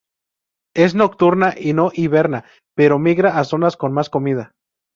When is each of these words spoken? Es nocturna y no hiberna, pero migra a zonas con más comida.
Es 0.75 0.95
nocturna 0.95 1.53
y 1.55 1.73
no 1.73 1.91
hiberna, 1.93 2.43
pero 2.75 2.97
migra 2.97 3.37
a 3.37 3.43
zonas 3.43 3.77
con 3.77 3.93
más 3.93 4.09
comida. 4.09 4.51